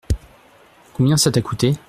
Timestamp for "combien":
0.95-1.15